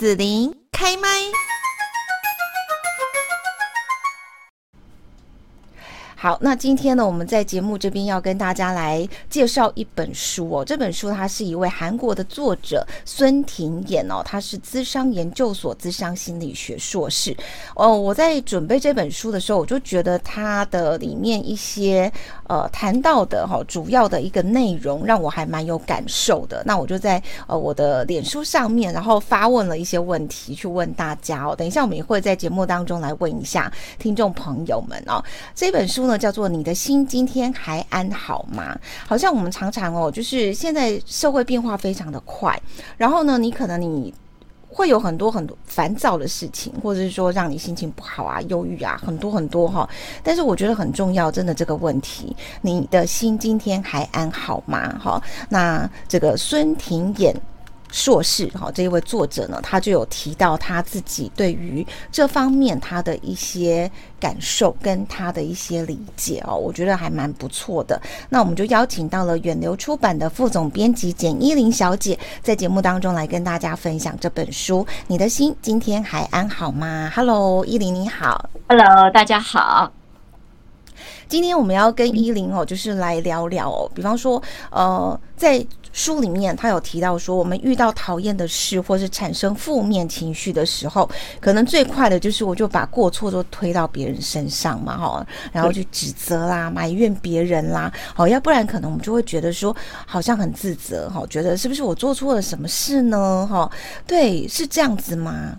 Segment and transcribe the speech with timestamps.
[0.00, 1.59] 子琳开麦。
[6.22, 10.62] 好，那今天呢，我们在节目这边要跟大家来介绍一本书哦。
[10.62, 17.34] 这本书它是一位韩国的作者孙廷衍哦，他是资商研究所资商心理学硕士
[17.74, 17.98] 哦。
[17.98, 22.12] 我在准备这本书的时候，我就觉得它的里面一些
[22.48, 26.62] 呃谈到的哈、哦、主要的一个内容让我还蛮有感受的。
[26.66, 31.56] 那我就在呃我的脸书上面，然后发问了一些问题去问大家哦。
[31.56, 35.24] 等一下我们也会在节目当中来问一下听众朋友们哦。
[35.54, 36.20] 这本书呢。
[36.20, 38.78] 叫做你的心今天还安好吗？
[39.06, 42.60] 好像我们常常哦，就是现在社会变化非常的快，
[42.98, 44.12] 然后呢，你可能你
[44.68, 49.88] 会有很多很多烦躁的事情，或者是说让你心情不好啊、忧郁啊，很多很多哈。
[50.22, 55.00] 但是我觉得很重要，真的这个问题，你的心今天还安好吗？
[55.02, 57.34] 哈，那这个孙婷演。
[57.92, 68.00] 硕士哈，这一位作者呢，他就有提到他自己对于这方面他的一些感受跟他的一些理解哦，我觉得还蛮不错的。
[68.28, 74.86] 那我们就邀请到了远流出版的副总编辑简依琳小姐，在节目当中来跟大家分享这本书。
[75.08, 78.48] 你的心今天还安好吗？Hello，依琳你好。
[78.68, 79.92] Hello，大家好。
[81.28, 85.66] 今天我们要跟依琳哦，就是来聊聊哦，比方说呃，在。
[85.92, 91.08] 书里面他有提到说，我们遇到讨厌的事或是产生负面情绪的时候，
[91.40, 99.74] 可能最快的就是我就把过错都推到别人身上嘛，哈，然后去指责啦、埋怨别人啦，好，要不然可能我们就会觉得说，
[100.06, 103.46] 好像很自责，哈，觉得是不是我做错了什么事呢？
[103.50, 103.70] 哈，
[104.06, 105.56] 对，是这样子吗？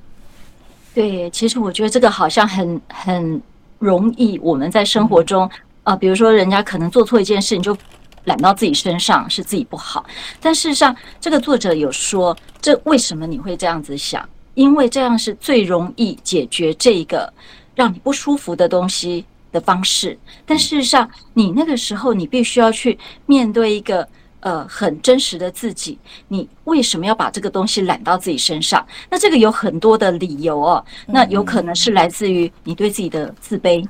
[0.93, 3.41] 对，其实我觉得这个好像很很
[3.79, 5.49] 容易，我们在生活中
[5.83, 7.77] 啊、比如说人家可能做错一件事，你就。
[8.25, 10.05] 揽到自己身上是自己不好，
[10.39, 14.27] 但事实上，这个作者有说，这为什么你会这样子想？
[14.53, 17.31] 因为这样是最容易解决这个
[17.73, 20.19] 让你不舒服的东西的方式。
[20.45, 24.05] 但事实上，你那个时候你必须要去面对一个
[24.41, 25.97] 呃很真实的自己，
[26.27, 28.85] 你为什么要把这个东西揽到自己身上？
[29.09, 33.87] 那这个有很多的理由哦，那有可能是来自于你对自己的自卑，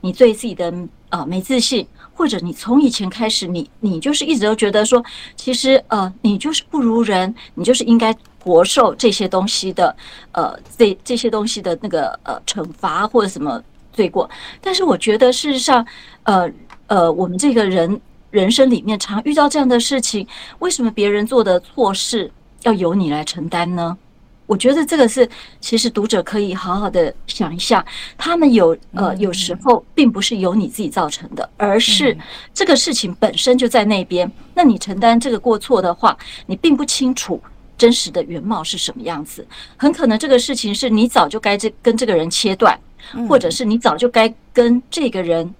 [0.00, 0.72] 你对自己的
[1.14, 1.86] 呃没自信。
[2.16, 5.04] 或者你从以前开始，你你就是一直都觉得说，
[5.34, 9.94] 其实呃，你就是不如人，你就是应该活受这些东西的，
[10.30, 13.60] 呃，这这些东西的那个呃惩罚或者什么
[13.92, 14.30] 罪过。
[14.60, 15.84] 但是我觉得事实上，
[16.22, 16.48] 呃
[16.86, 20.24] 呃，我们这个人人生里面常遇到这样的事情，
[20.60, 22.30] 为什么别人做的错事
[22.62, 23.98] 要由你来承担呢？
[24.46, 25.28] 我觉得这个是，
[25.58, 27.84] 其实读者可以好好的想一下，
[28.18, 32.16] 他们有呃，有时候并不是由你自己造成的，而是
[32.52, 34.30] 这个事情本身就在那边。
[34.54, 37.40] 那你承担这个过错的话，你并不清楚
[37.78, 39.46] 真实的原貌是什么样子。
[39.78, 42.78] 很可能这个事情是你早就该这跟这个人切断，
[43.26, 45.54] 或者是你早就该跟这个人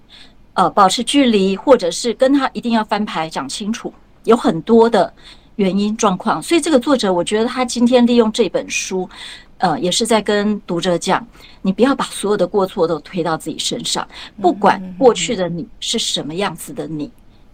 [0.53, 3.91] 呃保持距离，或者是跟他一定要翻牌讲清楚。
[4.25, 5.11] 有很多的。
[5.57, 9.09] 原因状况，所以这个作者，我觉得他今天利用这本书，
[9.57, 11.25] 呃，也是在跟读者讲，
[11.61, 14.05] 你不要把所有的过错都推到自己身上，
[14.41, 17.09] 不管过去的你是什么样子的你，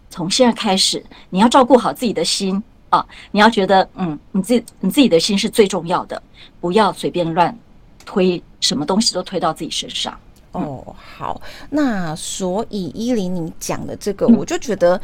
[0.10, 6.22] 从现在开始，你要照顾好自己的心啊，你要觉得，嗯，你自己你自己的心是最重要的，
[6.60, 7.56] 不要随便乱
[8.04, 10.18] 推什么东西都推到自己身上。
[10.54, 10.84] 哦，
[11.18, 15.00] 好，那所以依琳你讲的这个，我就觉得。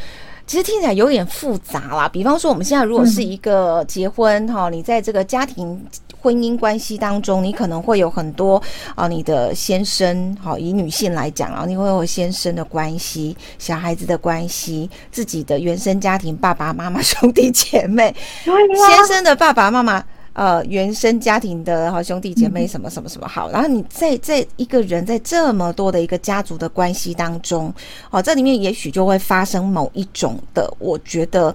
[0.48, 2.08] 其实听起来有点复杂啦。
[2.08, 5.86] 比方说，我们现在如果是一个结婚哈，你在这个家庭
[6.22, 8.62] 婚姻关系当中，你可能会有很多
[8.96, 18.16] 啊，你的先生哈，以女性来讲啊，你会有先生的关系、小孩子的关系、自己的原生家庭、爸爸妈妈、兄弟姐妹、
[18.46, 20.02] 先生的爸爸妈妈。
[20.38, 27.74] 呃，原生家庭的好兄弟姐妹什么什么什么好，然后你在在一个人在这么多的一个家族的关系当中，
[28.12, 31.54] 哦，这里面也许就会发生某一种的，我觉得。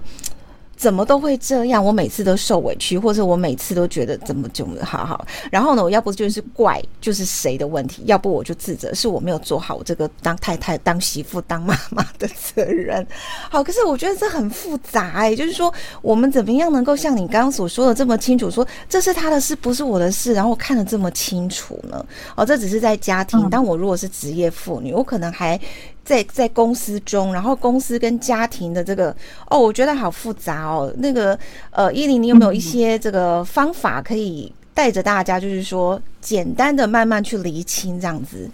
[0.75, 1.83] 怎么都会这样？
[1.83, 5.25] 我每次都受委屈，或者我每次都觉得怎么就好好。
[5.51, 13.05] 然后呢，我要不就是怪就是谁的问题，要不我就自责是我没有做好这个当太太、当媳妇、当妈妈的责任。
[13.49, 22.05] 好，可是我觉得这很复杂哎、欸，就是说我们怎么样能够像你刚刚所说的这么清楚，说这是他的事，不是我的事，然后看得这么清楚呢？
[22.35, 23.47] 哦，这只是在家庭。
[23.49, 25.59] 但我如果是职业妇女，我可能还。
[26.03, 29.15] 在在公司中，然后公司跟家庭的这个
[29.49, 30.93] 哦，我觉得好复杂哦。
[30.97, 31.37] 那个
[31.71, 38.49] 呃，依琳，你有没有一些这个方法可以带着大家，就是说简单的慢慢去厘清这样子？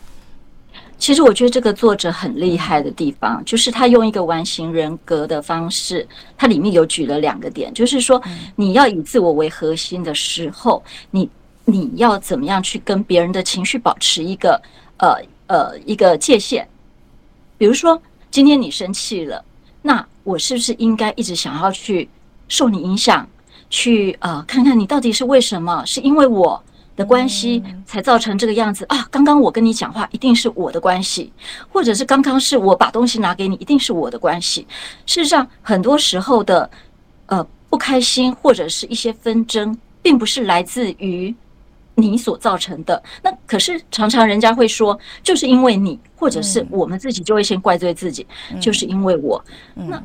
[0.98, 6.08] 其实我觉得这个作者很厉害的地方，就是他用一个完形人格的方式，
[6.38, 8.22] 他里面有举了两个点，就是说
[8.56, 11.30] 你要以自我为核心的时候，你。
[11.66, 14.60] 你要怎么样去跟别人的情绪保持一个
[14.98, 16.68] 呃呃一个界限？
[17.60, 18.02] 比如说，
[18.32, 19.44] 今天你生气了，
[19.82, 22.08] 那我是不是应该一直想要去
[22.48, 23.28] 受你影响，
[23.70, 25.86] 去呃看看你到底是为什么？
[25.86, 26.64] 是因为我
[26.96, 29.06] 的关系才造成这个样子啊？
[29.12, 31.34] 刚刚我跟你讲话一定是我的关系，
[31.70, 34.66] 或者是刚刚是我把东西拿给你，一定是我的关系。
[35.06, 36.70] 事实上，很多时候的
[37.26, 41.36] 呃不开心或者是一些纷争，并不是来自于
[42.02, 43.02] 你所造成的。
[43.22, 48.26] 那可是常常人家会说，就是因为你，或者是我们自己就会先怪罪自己，
[48.60, 49.44] 就是因为我。
[49.76, 50.02] 那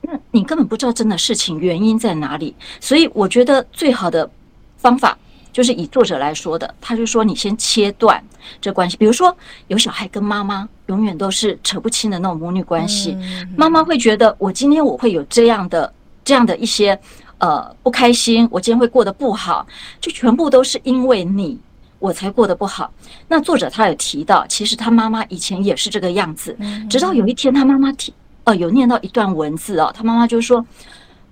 [0.00, 2.54] 那你根本不知道真的事情原因在哪里。
[2.80, 4.28] 所以我觉得最好的
[4.76, 5.16] 方法。
[5.52, 8.22] 就是以作者来说的，他就说你先切断
[8.60, 8.94] 这关系。
[8.98, 9.34] 比如说，
[9.68, 13.16] 有小孩跟妈妈永远都是扯不清的那种母女关系，
[13.56, 15.90] 妈妈会觉得我今天我会有这样的
[16.22, 17.00] 这样的一些
[17.38, 19.66] 呃不开心，我今天会过得不好，
[20.00, 21.58] 就全部都是因为你
[21.98, 22.92] 我才过得不好。
[23.28, 26.56] 那作者他有提到，其实他妈妈以前也是这个样子，
[26.88, 28.12] 直到有一天他妈妈提
[28.44, 30.64] 呃有念到一段文字哦，他妈妈就说。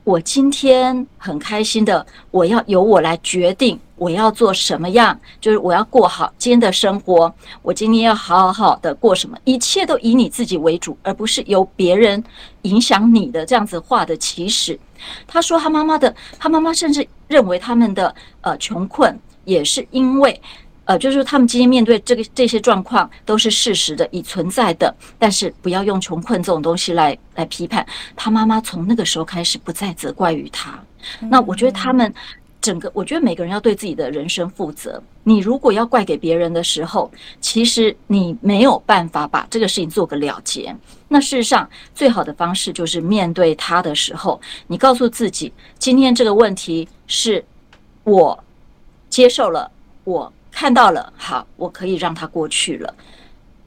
[0.05, 7.35] 我今天很开心的，我要由我来决定我要做什么样，就是我要过好今天的生活。
[7.63, 12.23] 我今天要好好的过什么，一切都以你自己为主，而不是由别人
[12.63, 14.79] 影响你的这样子话的起始。
[15.27, 20.41] 他说他妈妈的，他妈妈甚至认为他们的呃穷困也是因为。
[20.87, 28.31] 呃，就是他们今天面对这个这些状况都是事实的，已存在的，但是不要用穷困这种东西来来批判他。
[28.31, 30.79] 妈妈从那个时候开始不再责怪于他。
[31.21, 32.13] 那我觉得他们
[32.65, 34.99] 整个，我觉得每个人要对自己的人生负责。
[35.23, 40.75] 你如果要怪给别人的时候，其实你没有办法把这个事情做个了结。
[41.07, 47.45] 那事实上，最好的方式就是面对他的时候，你告诉自己，今天这个问题是
[48.05, 48.43] 我
[49.11, 49.71] 接受了，
[50.05, 50.33] 我。
[50.57, 52.95] 看到了，好，我可以让它过去了，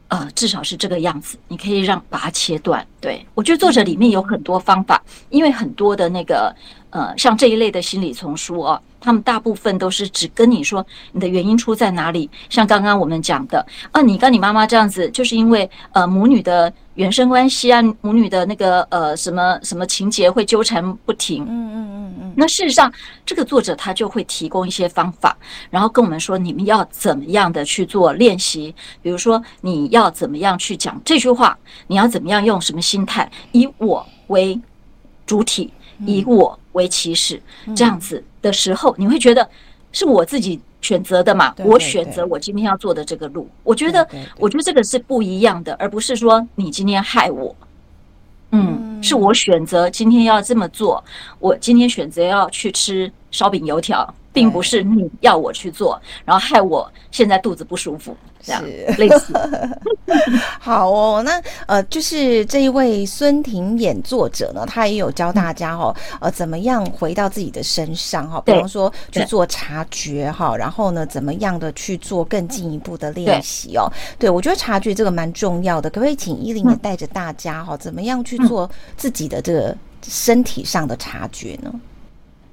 [0.08, 1.38] 呃，至少是这个样子。
[1.50, 2.88] 你可以让把它切断。
[3.02, 6.56] 对，我觉得作者里面有很多方法，因为很多的那个
[6.98, 12.28] 呃，像这一类的心理丛书哦，他们大部分都是只跟你说你的原因出在哪里。
[12.50, 16.74] 像刚刚我们讲的，啊，你跟你妈妈这样子，就是因为呃母女的。
[16.98, 21.44] 原生关系啊，母女的那个呃什么什么情节会纠缠不停。
[21.44, 22.34] 嗯嗯嗯嗯。
[22.36, 22.92] 那事实上，
[23.24, 25.38] 这个作者他就会提供一些方法，
[25.70, 28.74] 然后跟我们说你们要怎么样的去做练习。
[29.04, 31.56] 比如说，你要怎么样去讲这句话，
[31.86, 34.60] 你要怎么样用什么心态，以我为
[35.28, 37.42] 主体，以我为起始，
[37.76, 39.50] 这样子的时候，你会觉得
[39.92, 40.62] 是我自己。
[40.80, 44.08] 选择的嘛，我选择我今天要做的这个路，我觉得，
[44.38, 47.54] 我觉得这个是不一样的，而不是说你今天害我，
[48.52, 51.04] 嗯，是我选择今天要这么做，
[51.40, 54.13] 我今天选择要去吃烧饼油条。
[54.34, 58.63] 并不是你要我去做，然后害我现在肚子不舒服，这样
[59.00, 59.34] 类似。
[60.62, 73.92] 好哦，那呃，就是这一位孙婷演作者呢，他也有教大家哦，呃，怎么样回到自己的身上哈，比方说去做察觉哈，然后呢，怎么样的去做更进一步的练习哦。
[74.19, 81.74] 对，我觉得察觉这个蛮重要的，可不可以请依林也带着大家哈，怎么样去做自己的这个身体上的察觉呢？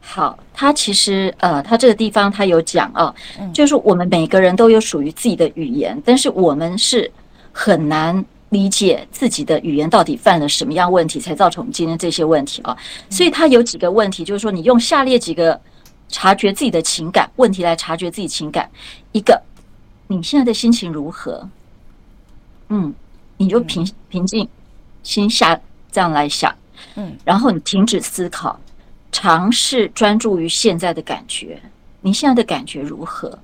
[0.06, 3.12] 好，他其实呃，他这个地方他有讲啊，
[3.54, 7.11] 就是我们每个人都有属于自己的语言，但是我们是
[7.52, 12.76] 很难理解自己的语言到底犯了什么样问题，才造成我们今天这些问题啊。
[13.08, 15.58] 所以他有几个问题，就是说你用下列几个
[16.11, 18.70] 察觉自己的情感问题来察觉自己情感。
[19.11, 19.40] 一个，
[20.06, 21.49] 你现在的心情如何？
[22.68, 22.94] 嗯，
[23.38, 24.46] 你就平平静
[25.02, 25.58] 心下
[25.90, 26.54] 这样来想，
[26.94, 28.61] 嗯，然后你停止思考。
[29.14, 31.62] 尝试专注于现在的感觉，
[32.00, 33.38] 你现在的感觉如何？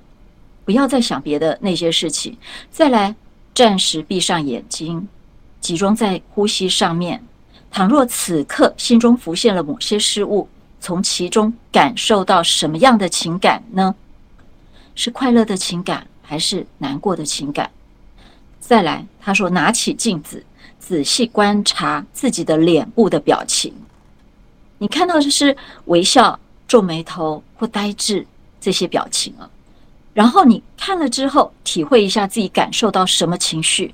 [0.65, 2.37] 不要再想别的那些事情。
[2.69, 3.15] 再来，
[3.55, 5.07] 暂时闭上眼睛，
[5.61, 7.23] 集中在呼吸上面。
[7.71, 10.49] 倘若此刻心中浮现了某些事物，
[10.81, 13.95] 从其中感受到什么样的情感呢？
[14.93, 17.71] 是快乐的情感，还是难过的情感？
[18.59, 20.43] 再来，他说，拿起镜子，
[20.79, 23.73] 仔细观察自己的脸部的表情。
[24.81, 28.25] 你看到的是微笑、皱眉头或呆滞
[28.59, 29.47] 这些表情啊，
[30.11, 33.93] 然后你看了之后，体会一下自己感受到什么情绪，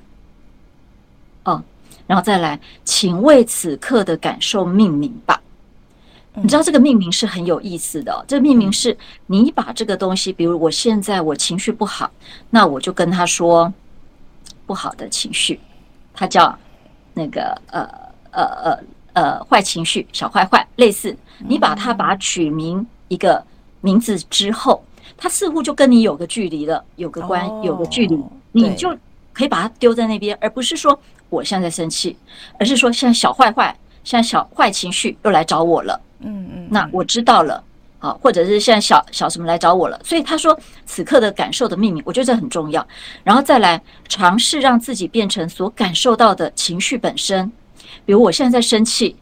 [1.44, 1.62] 哦，
[2.06, 5.42] 然后再来，请为此刻的感受命名吧。
[6.32, 12.10] 你知道这个命名是很有意思的，这个命名是你把这个东西，比如我现在我情绪不好，
[12.48, 13.70] 那我就跟他说
[14.64, 15.60] 不好的情绪，
[16.14, 16.58] 他叫
[17.12, 17.86] 那个呃
[18.30, 18.78] 呃呃。
[19.18, 23.44] 呃，坏情绪，小坏坏，类似，你把它把它取名一个
[23.80, 24.80] 名字之后，
[25.16, 28.16] 它似乎就跟你有个距离了，有个关，有个距离，
[28.52, 28.96] 你就
[29.32, 30.96] 可以把它丢在那边，而不是说
[31.30, 32.16] 我现在生气，
[32.60, 36.00] 而是说现在小坏坏，现在小坏情绪又来找我了。
[36.20, 37.60] 嗯嗯，那我知道了，
[37.98, 40.56] 好，或者是现在小小什么来找我了，所以他说
[40.86, 42.86] 此刻的感受的秘密，我觉得这很重要。
[43.24, 47.50] 然后再来尝试让自己变成所感受到的情绪本身，
[48.04, 49.14] 比如我现在在生气，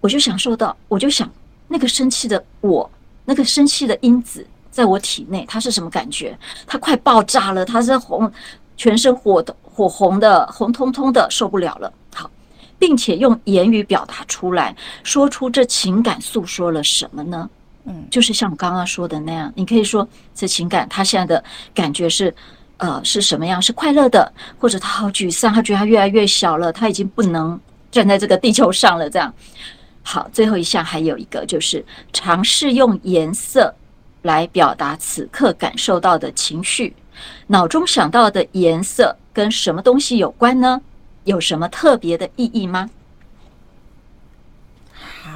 [0.00, 1.30] 我就享受到，我就想
[1.68, 2.90] 那个生气的我，
[3.24, 6.36] 那个生气的因子在我体内，它是什么感觉？
[6.66, 8.30] 它快爆炸了，它是红，
[8.76, 11.92] 全身火的火红的，红彤彤的，受不了了。
[12.14, 12.30] 好
[12.78, 17.48] 并且用言语表达出来，说出这情感诉说了什么呢？
[17.86, 22.34] 嗯，就是像我刚刚说的那样，你可以说这情感他现在的感觉是，
[22.78, 23.60] 呃，是什么样？
[23.60, 27.58] 是快乐的，或者他好沮丧，他觉得他越来越小了，他已经不能
[27.94, 29.08] 站在这个地球上了。
[29.08, 29.32] 这样，
[30.02, 31.82] 好，最后一项还有一个就是
[32.12, 33.72] 尝试用颜色
[34.22, 36.94] 来表达此刻感受到的情绪，
[37.46, 40.80] 脑中想到的颜色跟什么东西有关呢？
[41.24, 42.90] 有什么特别的意义吗？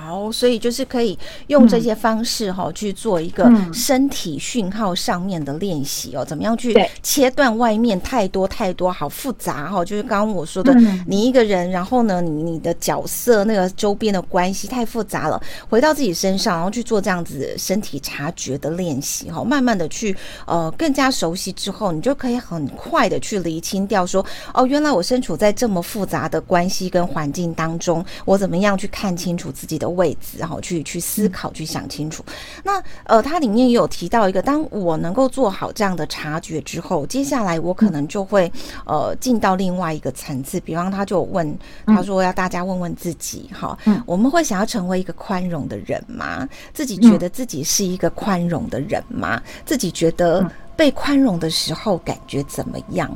[0.09, 9.85] 好，所以就是可以用这些方式哈、哦嗯、去做一个身体讯号上面的练习哦，怎么样去切断外面太多太多好复杂哈、哦？
[9.85, 10.75] 就是刚刚我说的，
[11.07, 15.38] 你一个人，然后呢，你你的角色那个周边的关系太复杂了，
[15.69, 24.25] 回到自己身上，然后去做这样子身体察觉的练习哈，慢慢的去呃更加熟悉之后，你就可以很快的去厘清掉说
[24.55, 32.25] 哦，原来我身处在这么复杂的关系跟环境当中，我怎么样去看清楚自己的位置，然后去去思考，去想清楚。
[32.62, 38.50] 那呃，它里面也有提到一个，当我能够做好这样的察觉之后，接下来我可能就会
[38.87, 40.61] 呃进到另外一个层次。
[40.61, 43.76] 比方，他就问他说要大家问问自己，哈，
[44.07, 46.49] 我们会想要成为一个宽容的人吗？
[46.73, 49.43] 自己觉得自己是一个宽容的人吗？
[49.67, 53.11] 自己觉得被宽容的时候感觉怎么样？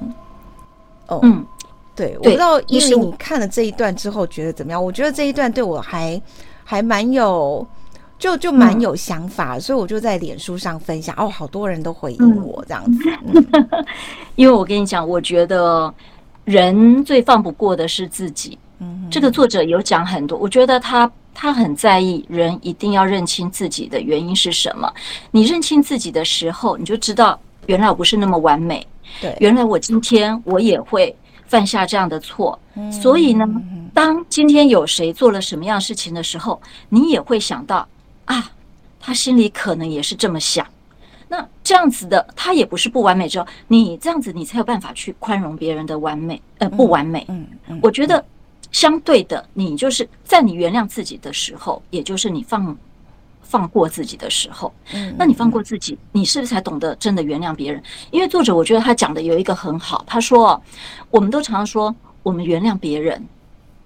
[1.06, 1.46] 哦，嗯。
[1.94, 4.82] 对，我不知道因为你看了这一段之后觉得怎么样？
[4.82, 6.20] 我觉得这一段对我还
[6.72, 7.66] 还蛮有，
[8.18, 11.14] 就就蛮有想法，嗯、所以我就在脸书上分享。
[11.18, 12.98] 哦，好多人都回应我这样子。
[13.26, 13.84] 嗯、
[14.36, 15.92] 因为我跟你讲，我觉得
[16.46, 18.58] 人最放不过的是自己。
[18.78, 24.90] 嗯，这个作者有讲很多，我觉得他他很在意人一定要认清自己的原因是什么。
[25.30, 28.86] 你认清自己的时候，你就知道原来我不是那么完美。
[29.20, 31.14] 对，原来我今天我也会。
[31.52, 32.58] 犯下这样的错，
[32.90, 33.46] 所以呢，
[33.92, 37.86] 当今天有谁做了什么样事情的时候，你也会想到
[38.24, 38.50] 啊，
[38.98, 40.66] 他心里可能也是这么想。
[41.28, 47.26] 那这样子的，他也不是不完美之后，你这样子，你才有办法去宽容别人的完美，呃，不完美。
[47.28, 48.24] 嗯嗯，我觉得
[48.70, 52.74] 相对的，你就是在你原谅自己的时候，也就是你放。
[53.52, 57.82] 放过自己的时候，嗯那你放过自己，你是不是才懂得真的原谅别人？
[58.10, 60.58] 因为作者我觉得他讲的有一个很好，他说，
[61.10, 63.22] 我们都常常说我们原谅别人，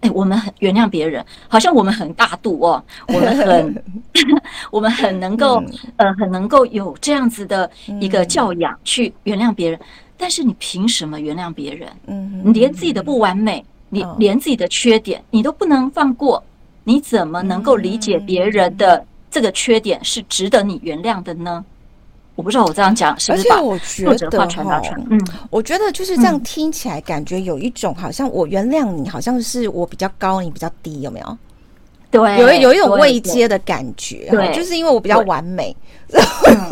[0.02, 2.80] 哎，我们很原谅别人，好像我们很大度哦，
[3.12, 3.84] 我们很
[4.70, 5.60] 我们很能够
[5.96, 7.68] 呃很能够有这样子的
[8.00, 9.80] 一个教养去原谅别人，
[10.16, 11.90] 但是你凭什么原谅别人？
[12.06, 16.40] 嗯，你连自己的不完美，你连自己的缺点你都不能放过，
[16.84, 19.04] 你怎么能够理解别人的？
[19.30, 21.64] 这个缺点是值得你原谅的呢？
[22.34, 25.02] 我不知道我这样讲是不是把作者话传达出来？
[25.08, 25.18] 嗯，
[25.48, 31.38] 我觉得就是这样听起来，感觉有一种好像我原谅你，好像是我比较高，你比较低，有没有？
[32.10, 35.74] 对，有有一种未接的感觉，对，就是因为我比较完美。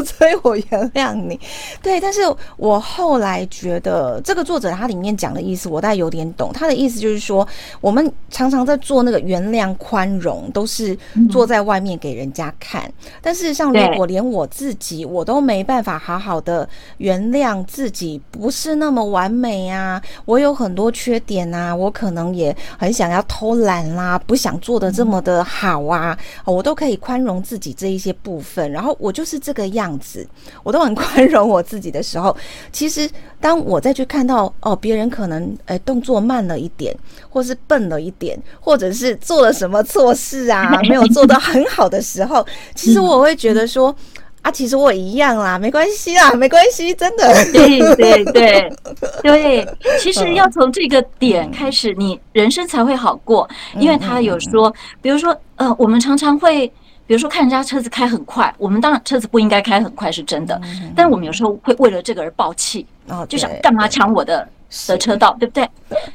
[0.04, 1.38] 所以我原谅你，
[1.82, 2.00] 对。
[2.00, 2.20] 但是
[2.56, 6.52] 我后来觉得，这个作者他里面讲的意思，我大概有点懂。
[6.52, 7.46] 他的意思就是说，
[7.80, 10.96] 我们常常在做那个原谅、宽容，都是
[11.28, 12.88] 坐在外面给人家看。
[13.20, 29.23] 但事实上，如果连我自己我都没办法好好的原谅自己，不是那么完美啊，我有很多缺点啊，我可能也很想要偷懒啦，不想做的这么的好啊，我都可以宽容自己这一些部分，然后我就。
[29.24, 30.28] 就是这个样子，
[30.62, 32.36] 我都很 宽容我自己的时候，
[32.70, 33.08] 其实
[33.40, 36.94] 当我再去看到哦，别人可能诶、欸、动作慢了一点，
[37.30, 43.96] 或是笨了一点，或者是做了什么错事啊，没有做得很好的时候，其实我会觉得说
[44.42, 47.80] 啊，其实我一样啦，没关系啦，没关系，真的，对。
[47.96, 48.70] 对对
[49.24, 49.66] 对，
[49.98, 56.70] 其实要从这个点开始，你人生才会好过，因为他有说，比如说呃，我们常常会。
[57.06, 60.60] 比如说，看人家车子开很快，我们当然车子不应该开很快，是真的。
[60.96, 62.86] 但是我们有时候会为了这个而爆气，
[63.28, 64.48] 就想干嘛抢我的
[64.88, 65.68] 的车道，对不对？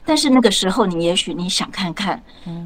[0.04, 2.22] 但是那个时候，你也许你想看看，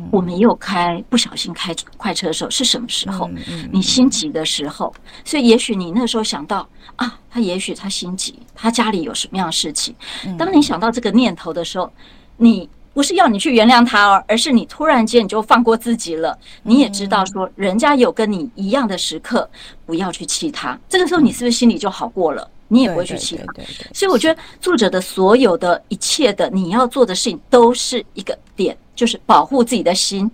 [0.09, 3.29] 我们又开不小心开快车的时候是什么时候？
[3.71, 4.93] 你心急的时候，
[5.25, 9.93] 所以也许你那时候想到啊，他也许他心急，他家里有什么样的事情。
[10.37, 11.91] 当你想到这个念头的时候，
[12.37, 16.37] 你不是要你去原谅他哦，而是你突然间你就放过自己了。
[16.63, 19.49] 你也知道说，人家有跟你一样的时刻，
[19.85, 20.79] 不要去气他。
[20.87, 22.47] 这个时候，你是不是心里就好过了？
[22.69, 23.53] 你也不会去气他，
[23.93, 30.29] 所以我觉得作者的所有的一切的你要做的事情都是一个点，就是保护自己的心。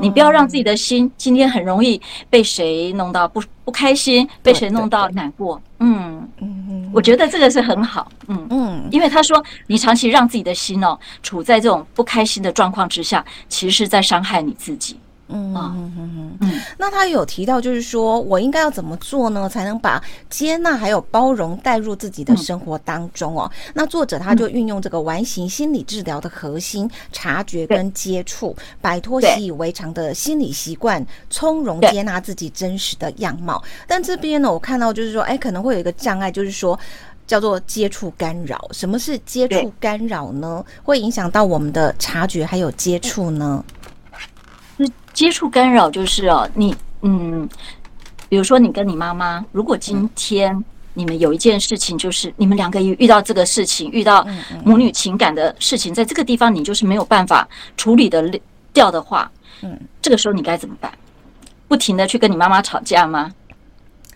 [0.00, 5.60] 你不要让自己的心今天很容易被谁弄到不不开心，被谁弄到难过。
[5.78, 6.55] 嗯嗯，
[6.92, 8.10] 我觉得这个是很好。
[8.28, 14.98] 嗯嗯，因为他说你长期让自己的心哦处在这种不开心的状况之下，其实是在伤害你自己。
[15.28, 23.50] 嗯嗯嗯嗯，那他有提到，就是说我应该要怎么做呢，才能把接纳还有包容带入自己的生活当中哦？
[23.74, 33.62] 那作者他就运用这个完形心理治疗的核心察觉跟接触，摆脱习以为常的心理习惯，从容接纳自己真实的样貌。
[33.86, 36.78] 但这边呢，我看到就是说，哎，可能会有一个障碍，就是说
[37.26, 38.64] 叫做接触干扰。
[38.70, 40.64] 什么是接触干扰呢？
[40.84, 43.64] 会影响到我们的察觉还有接触呢？
[45.16, 47.48] 接触干扰就是哦，你嗯，
[48.28, 54.26] 比如说你跟你妈妈，如果今天你们有一件事情，就是你们两个遇到这个事情，遇到
[54.62, 58.30] 母女情感的事情，在这个地方你就是没有办法处理的
[58.74, 59.30] 掉的话，
[59.62, 60.92] 嗯，这个时候你该怎么办？
[61.66, 63.32] 不停的去跟你妈妈吵架吗？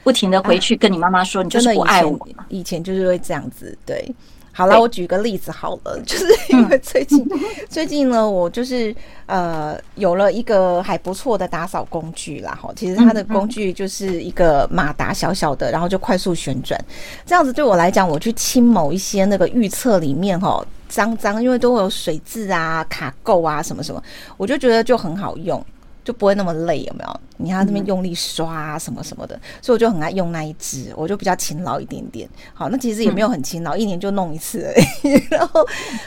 [0.05, 2.29] 不停的回去跟你妈妈说你就是不爱我？
[2.51, 4.15] 以前就是会这样子，对。
[4.61, 7.27] 好了，我举个例子好了，就是因为最近
[7.67, 12.59] 最近呢，我就是呃有了一个还不错的打扫工具啦。
[12.61, 16.79] 哈，其实它的工具就是一个马达小小的，然后就快速旋转，
[17.25, 24.03] 这样子对我来讲，我去清某一些那个预测里面哈脏脏，因为都会有水渍啊、卡垢啊什么什么，
[24.37, 25.65] 我就觉得就很好用。
[26.03, 27.21] 就不会那么累，有没有？
[27.37, 32.29] 你要这边用力刷啊，什么什么的，嗯、所以我就很爱用那一支，我就比较勤劳一点点。
[32.55, 35.23] 好，那其实也没有很勤劳，嗯、一年就弄一次而已。
[35.31, 35.67] 然后，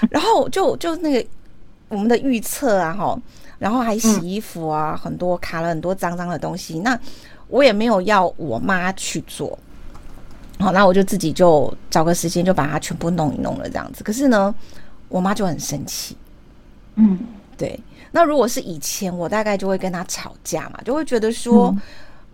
[0.10, 1.28] 然后就就那个
[1.90, 3.18] 我们的预测啊，哈，
[3.60, 6.80] 然后还洗衣服啊，嗯、很多卡了很多脏脏的东西。
[6.80, 7.00] 那
[7.48, 9.58] 我也没有要我妈去做，
[10.60, 14.04] 好，那我就自己就找个时间就把它全部弄一弄了这样子。
[14.04, 14.54] 可是呢，
[15.08, 16.18] 我妈就很生气。
[16.96, 17.18] 嗯，
[17.58, 17.80] 对。
[18.16, 21.76] 那如果是以前，我大概就会跟他吵架嘛，就会觉得说，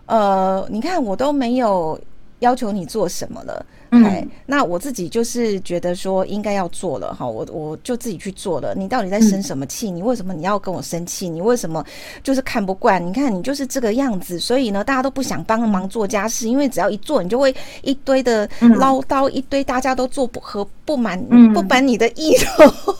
[0.04, 1.98] 嗯、呃，你看我都没有
[2.40, 8.74] 要求你做什么了，哎、嗯，那我自己就是觉得说应该要做了哈，我我就自己去做了。
[8.74, 9.90] 你到底在生什么气？
[9.90, 11.30] 你为什么你要跟我生气？
[11.30, 11.82] 你为什么
[12.22, 13.04] 就是看不惯？
[13.04, 21.18] 你看你就是这个样子，所以呢，大家都不想帮忙做家事，因为只要一做，你就会一堆的唠叨，一堆大家都做不和不满
[21.54, 22.94] 不满你的意头。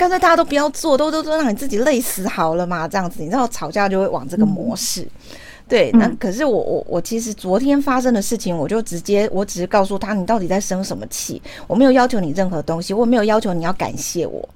[0.00, 5.06] 就干脆大家都不要做，都都都让你自己累死好了嘛，这样子，你知道吵架就会往这个模式。
[5.68, 11.40] 对，那可是我我我其实昨天发生的事情，我就直接我只是告诉他，你到底在生什么气？
[11.66, 14.48] 我没有要求你任何东西，我没有要求你要感谢我。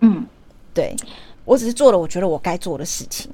[0.00, 0.26] 嗯，
[0.74, 0.96] 对，
[1.44, 3.30] 我只是做了我觉得我该做的事情。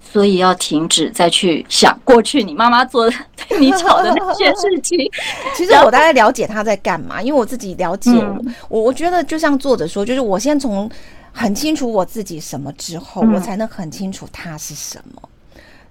[0.00, 3.16] 所以要停止再去想过去你妈妈做的
[3.48, 4.98] 对你吵的那些事情。
[5.54, 10.90] 其实我大概了解他在干嘛，因为我自己了解我，我我觉得就像作者说，就是我先从
[11.32, 15.22] 很清楚我自己什么之后，我才能很清楚他是什么。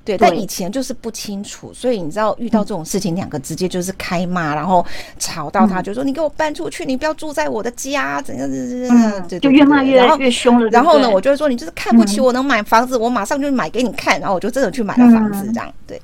[0.07, 4.85] 对，但以前就是不清楚，所以你知道遇到这种事情，两个直接就是开骂，然后
[5.19, 10.67] 吵到他，就说你给我搬出去，你不要住在我的家，怎样怎样怎样，就越骂越越凶了。
[10.69, 14.17] 然后呢，我就会说你就是看不起我，能买房子，我马上就买给你看。
[14.21, 16.01] 然后我就真的去买了房子，这样对。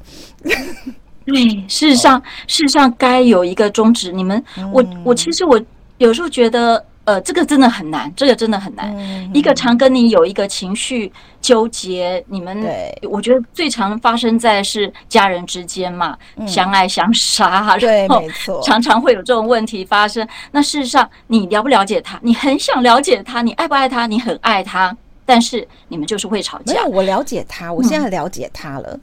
[1.25, 1.33] 对，
[1.69, 4.11] 事实上，事实上该有一个终止。
[4.11, 5.57] 你们，我我其实我
[5.97, 6.83] 有时候觉得。
[7.05, 8.95] 呃，这个真的很难，这个真的很难。
[8.97, 11.11] 嗯、一个常跟你有一个情绪
[11.41, 20.25] 纠结，你们，对我觉得最常发生在是家人之间嘛，嗯、相爱相杀，对，没错，常常会有这种问题发生。
[20.51, 22.17] 那事实上，你了不了解他？
[22.21, 24.07] 你很想了解他，你爱不爱他？
[24.07, 26.73] 你很爱他，但是你们就是会吵架。
[26.73, 28.99] 没有，我了解他，我现在了解他了。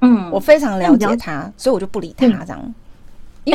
[0.00, 2.74] 嗯，我非常了解他，嗯、所以我就不理他这样。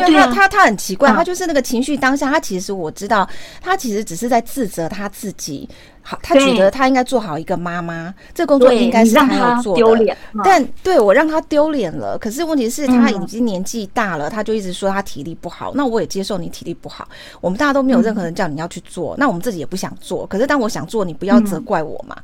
[0.00, 3.28] 嗯因为他他他很奇怪，他就是那个情绪当下，他其实我知道，
[3.60, 5.68] 他其实只是在自责他自己。
[6.06, 10.16] 好，他觉得他应该做好一个妈妈，这工作应该是他要做的。
[10.44, 15.72] 但对我让他丢脸了，可是问题是他已经年纪大了，他就一直说他体力不好。
[15.74, 17.08] 那我也接受你体力不好，
[17.40, 20.26] 我们大家都没有任何人叫你要去做，那我们自己也不想做。
[20.26, 22.14] 可是当我想做，你不要责怪我嘛。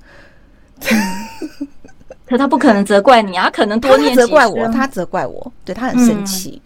[2.28, 6.60] 可他不可能责怪你啊，可能多念责怪我，他责怪我，对他很生气。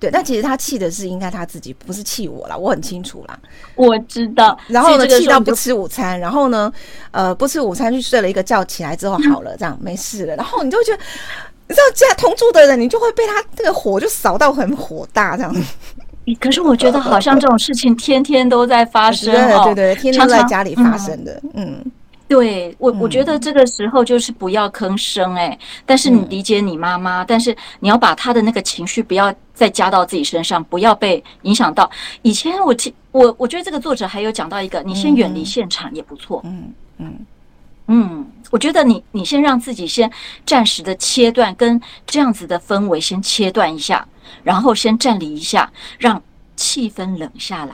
[0.00, 3.38] 对，但其实他气的是应该他自己，不是气我啦，我很清楚啦。
[3.76, 4.58] 我知道。
[4.66, 6.72] 然后呢，气到不吃午餐，然后呢，
[7.10, 10.34] 呃，不吃午餐去睡了一个觉，起来之后好了，这样没事了。
[10.34, 11.02] 然后你就会觉得，
[11.68, 15.54] 你知道，这样同住的人，你就会被他这个火就扫到很火大这样。
[16.40, 21.84] 可是我觉得好像这种事情天天都在发 生，对对对，天天都在家里发生的，嗯。
[22.30, 25.58] 对我，我觉得这个时候就是不要吭声哎、欸。
[25.84, 31.90] 但是你理解你妈妈，但是你要把她的那个情绪不要再加到自己身上，不要被影响到。
[32.22, 36.40] 以前我听我，我觉得这个作者还有讲到一个，你先远离现场也不错。
[36.44, 37.26] 嗯嗯
[37.88, 40.08] 嗯，我觉得你你先让自己先
[40.46, 44.06] 暂时的切断跟这样子的氛围先切断一下，
[44.44, 46.22] 然后先站离一下，让
[46.54, 47.72] 气氛冷下来。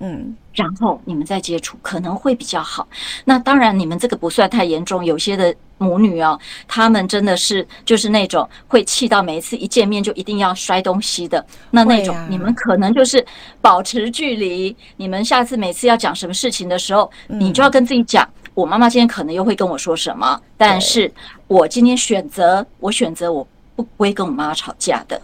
[0.00, 0.36] 嗯。
[0.54, 2.88] 然后你们再接触可能会比较好。
[3.26, 5.04] 那当然，你们这个不算太严重。
[5.04, 11.44] 有些的母女哦，她们真的是就是那种会气到每一次一见面就一定要摔东西的。
[11.70, 13.22] 那那种你们可能就是
[13.60, 14.74] 保持距离。
[14.96, 21.12] 你们下次每次要讲什么事情的时候，你就要跟自己讲：我妈妈今天可能又会跟我说什么，但是
[21.48, 25.20] 我今天选择，我选择我不会跟我妈妈吵架的。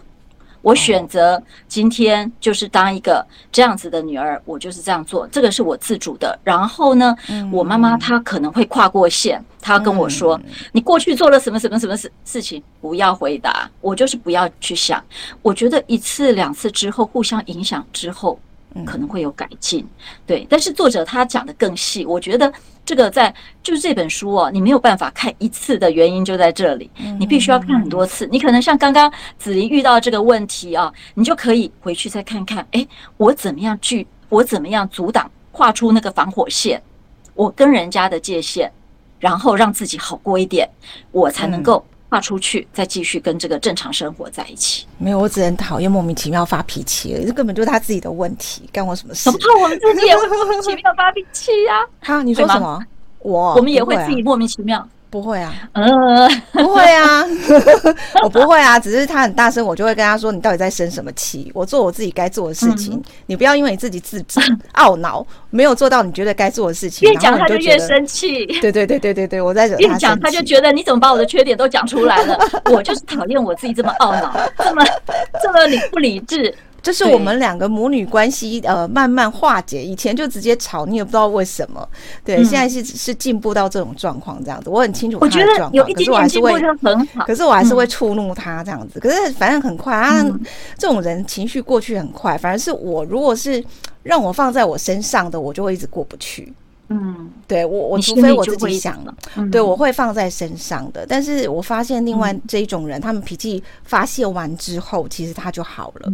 [0.63, 6.39] 我选择今天就是当一个这样子的女儿，我就是这样做，这个是我自主的。
[6.43, 7.15] 然后呢，
[7.51, 10.39] 我妈妈她可能会跨过线，她跟我说
[10.71, 15.03] ：“你过去做了什么什么什么事事情，不要回答。”我就是不要去想。
[15.41, 18.39] 我觉得一次两次之后互相影响之后，
[18.85, 19.87] 可能会有改进。
[20.25, 22.51] 对，但是作者他讲的更细，我觉得。
[22.85, 23.33] 这个在
[23.63, 28.27] 就是这本书哦，你没有办法看一次的原因就在这里，你必须要看很多次。
[28.29, 36.83] 你可能像刚刚子琳遇到这个问题啊，你就可以回去再看看，哎，我怎么样去，我怎么样阻挡，画出那个防火线，
[37.35, 38.69] 我跟人家的界限，
[39.17, 40.69] 然后让自己好过一点，
[41.11, 44.85] 我才能够画出去，再继续跟这个正常生活在一起。
[44.99, 49.23] 没有，我只能讨厌莫名其妙发脾气，这根本就是他自己的问题，干我什么事？
[49.23, 51.83] 怎么我们自己也会莫名其妙发脾气呀？
[52.01, 52.79] 哈，你说什么？
[53.17, 54.87] 我我们也会自己莫名其妙。
[55.13, 57.23] 不会啊，呃，不会啊，
[58.23, 61.51] 我不会啊，只是他很大声，我就会跟他说：“你到底在生什么气？
[61.53, 64.41] 我做我自己该做的事情，你不要因为你自己自责
[64.73, 69.81] 懊恼，没有做到你觉得该做的事情，越讲他就越生气。”对对对对对对，我在惹他。
[69.83, 72.35] 越讲他就觉得你怎么把我的缺点都讲出来了？
[72.71, 74.83] 我就是讨厌我自己这么懊恼，这么
[75.43, 76.51] 这么理不理智。
[76.83, 81.87] 这是我们两个母女关系呃慢慢化解，以前就直接吵，你也不知道为什么。
[82.25, 88.99] 对，现在是是进步到这种状况这样子，我很清楚他的状况，可是我还是会很好，可是我还是会触怒他这样子。
[88.99, 90.21] 可是反正很快啊，
[90.77, 93.63] 这种人情绪过去很快，反而是我如果是
[94.03, 96.51] 让我放在我身上的，我就会一直过不去。
[96.89, 99.15] 嗯，对我我除非我自己想了，
[99.49, 101.05] 对我会放在身上的。
[101.07, 106.11] 但是我发现另外这一种人，他们脾气发泄完之后，其实他就好了。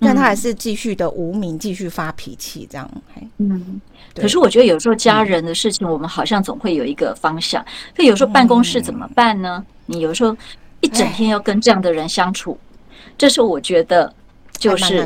[0.00, 2.88] 但他还是继续的无名，继续发脾气，这样。
[3.38, 3.80] 嗯，
[4.14, 7.64] 可是我觉得有时候家人的事情，我们好像总会有一个方向。
[7.96, 9.64] 那有时候办公室怎么办呢？
[9.86, 10.36] 你有时候
[10.80, 12.56] 一整天要跟这样的人相处，
[13.16, 14.12] 这时候我觉得
[14.56, 15.04] 就是，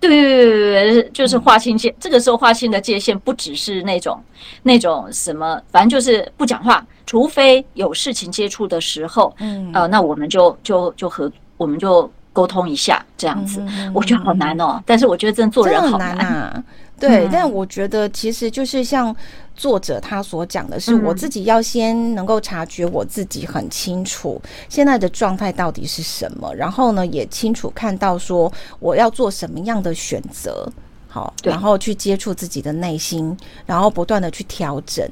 [0.00, 1.92] 对对对对，就是划清界。
[1.98, 4.22] 这个时候划清的界限，不只是那种
[4.62, 12.08] 那种什么，反正就是不讲话，除非有事情接触的时候，嗯，呃，那我们就就就和我们就。
[12.34, 14.82] 沟通一下，这样子，我觉得好难哦。
[14.84, 16.62] 但是我觉得真的做人好难啊。
[16.98, 19.14] 对，但我觉得其实就是像
[19.56, 30.70] 作者他所讲的，是我自己要先能够察觉我自己很清楚现在的状态到底是什么，然后呢，也清楚看到说我要做什么样的选择，
[31.08, 35.06] 好，然后去接触自己的内心，然后不断的去调整。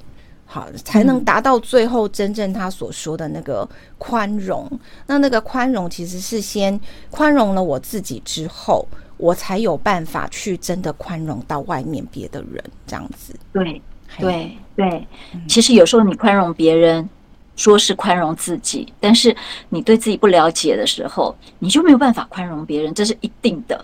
[0.53, 4.71] 好，才能达到最后真正他所说的那个宽容。
[5.07, 6.79] 那那个宽容其实是先
[7.11, 8.87] 宽容了我自己之后，
[9.17, 13.35] 我才有办法去真的宽容到外面别的人，这样子。
[13.51, 13.81] 对，
[14.19, 15.09] 对，对。
[15.49, 17.09] 其实有时候你宽容别人，
[17.57, 19.35] 说是宽容自己，但是
[19.71, 23.83] 你对自己不了解的时候，你就没有办法宽容别人，这是一定的。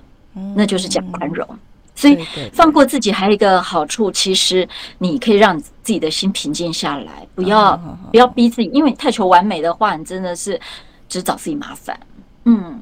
[0.54, 1.48] 那就是讲宽容。
[1.98, 2.16] 所以
[2.52, 4.66] 放过自己还有一个好处，其实
[4.98, 7.76] 你可以让自己的心平静下来，不要
[8.12, 10.60] 不要逼自己，因为太求完美的话，你真的是
[11.08, 11.98] 只找自己麻烦。
[12.44, 12.80] 嗯，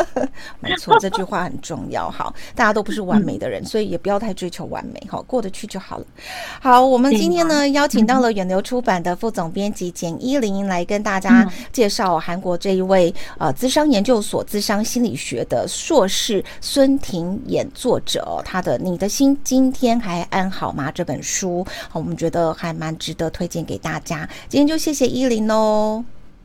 [0.60, 2.10] 没错，这句话很重要。
[2.10, 6.06] 好，大家都不是完美的人，所以也不要太追求完美，好，过得去就好了。
[6.60, 24.26] 好，我们今天呢邀请到了远流出版的副总编辑简依琳来跟大家介绍韩国这一位呃资商研究所资商心理学的硕士孙婷演作者，他的《你的心今天还安好吗》这本书，好，我们觉得还蛮值得推荐给大家。
[24.48, 26.02] 今天就谢谢依琳喽。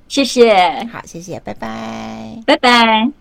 [0.10, 0.52] 谢谢，
[0.92, 3.19] 好，谢谢，拜拜，拜拜。